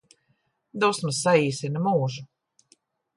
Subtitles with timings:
[0.83, 2.25] Dusmas saīsina mūžu